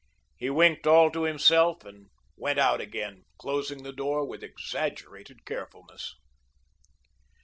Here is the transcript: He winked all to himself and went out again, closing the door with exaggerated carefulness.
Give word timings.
He 0.35 0.49
winked 0.49 0.87
all 0.87 1.11
to 1.11 1.25
himself 1.25 1.85
and 1.85 2.07
went 2.35 2.57
out 2.57 2.81
again, 2.81 3.25
closing 3.37 3.83
the 3.83 3.93
door 3.93 4.25
with 4.25 4.41
exaggerated 4.41 5.45
carefulness. 5.45 6.15